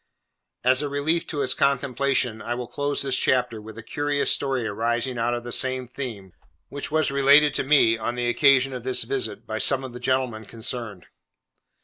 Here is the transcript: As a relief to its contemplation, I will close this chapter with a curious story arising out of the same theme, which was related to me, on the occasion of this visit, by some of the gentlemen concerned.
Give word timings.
As 0.63 0.81
a 0.81 0.89
relief 0.89 1.27
to 1.27 1.43
its 1.43 1.53
contemplation, 1.53 2.41
I 2.41 2.55
will 2.55 2.65
close 2.65 3.03
this 3.03 3.15
chapter 3.15 3.61
with 3.61 3.77
a 3.77 3.83
curious 3.83 4.31
story 4.31 4.65
arising 4.65 5.19
out 5.19 5.35
of 5.35 5.43
the 5.43 5.51
same 5.51 5.85
theme, 5.85 6.33
which 6.69 6.89
was 6.89 7.11
related 7.11 7.53
to 7.53 7.63
me, 7.63 7.99
on 7.99 8.15
the 8.15 8.27
occasion 8.27 8.73
of 8.73 8.81
this 8.83 9.03
visit, 9.03 9.45
by 9.45 9.59
some 9.59 9.83
of 9.83 9.93
the 9.93 9.99
gentlemen 9.99 10.45
concerned. 10.45 11.05